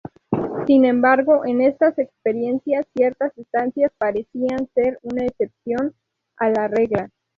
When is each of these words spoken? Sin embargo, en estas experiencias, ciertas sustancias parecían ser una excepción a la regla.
Sin 0.65 0.85
embargo, 0.85 1.45
en 1.45 1.61
estas 1.61 1.99
experiencias, 1.99 2.87
ciertas 2.95 3.35
sustancias 3.35 3.91
parecían 3.99 4.67
ser 4.73 4.97
una 5.03 5.25
excepción 5.27 5.93
a 6.37 6.49
la 6.49 6.67
regla. 6.67 7.11